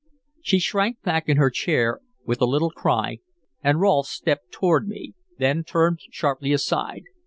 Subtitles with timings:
[0.41, 3.19] She shrank back in her chair with a little cry,
[3.63, 7.03] and Rolfe stepped toward me, then turned sharply aside.